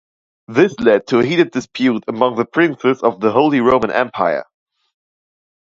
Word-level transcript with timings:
This 0.47 0.73
led 0.79 1.05
to 1.09 1.19
a 1.19 1.23
heated 1.23 1.51
dispute 1.51 2.05
among 2.07 2.35
the 2.35 2.43
princes 2.45 3.03
of 3.03 3.19
the 3.19 3.29
Holy 3.31 3.59
Roman 3.61 3.91
Empire. 3.91 4.45